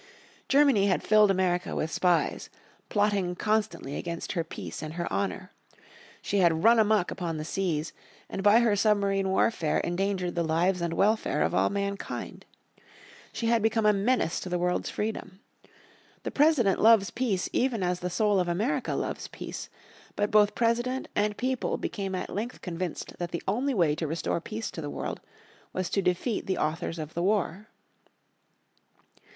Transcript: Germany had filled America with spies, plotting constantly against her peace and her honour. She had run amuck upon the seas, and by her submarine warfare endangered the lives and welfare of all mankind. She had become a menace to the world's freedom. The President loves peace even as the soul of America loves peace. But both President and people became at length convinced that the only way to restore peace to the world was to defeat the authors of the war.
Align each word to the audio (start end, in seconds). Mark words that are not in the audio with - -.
Germany 0.49 0.87
had 0.87 1.03
filled 1.03 1.29
America 1.29 1.75
with 1.75 1.91
spies, 1.91 2.49
plotting 2.89 3.35
constantly 3.35 3.95
against 3.97 4.31
her 4.31 4.43
peace 4.43 4.81
and 4.81 4.95
her 4.95 5.05
honour. 5.13 5.51
She 6.23 6.39
had 6.39 6.63
run 6.63 6.79
amuck 6.79 7.11
upon 7.11 7.37
the 7.37 7.45
seas, 7.45 7.93
and 8.27 8.41
by 8.41 8.61
her 8.61 8.75
submarine 8.75 9.29
warfare 9.29 9.77
endangered 9.77 10.33
the 10.33 10.41
lives 10.41 10.81
and 10.81 10.93
welfare 10.95 11.43
of 11.43 11.53
all 11.53 11.69
mankind. 11.69 12.47
She 13.31 13.45
had 13.45 13.61
become 13.61 13.85
a 13.85 13.93
menace 13.93 14.39
to 14.39 14.49
the 14.49 14.57
world's 14.57 14.89
freedom. 14.89 15.39
The 16.23 16.31
President 16.31 16.81
loves 16.81 17.11
peace 17.11 17.47
even 17.53 17.83
as 17.83 17.99
the 17.99 18.09
soul 18.09 18.39
of 18.39 18.47
America 18.47 18.95
loves 18.95 19.27
peace. 19.27 19.69
But 20.15 20.31
both 20.31 20.55
President 20.55 21.09
and 21.15 21.37
people 21.37 21.77
became 21.77 22.15
at 22.15 22.31
length 22.31 22.61
convinced 22.61 23.19
that 23.19 23.29
the 23.29 23.43
only 23.47 23.75
way 23.75 23.93
to 23.97 24.07
restore 24.07 24.41
peace 24.41 24.71
to 24.71 24.81
the 24.81 24.89
world 24.89 25.21
was 25.73 25.91
to 25.91 26.01
defeat 26.01 26.47
the 26.47 26.57
authors 26.57 26.97
of 26.97 27.13
the 27.13 27.21
war. 27.21 27.67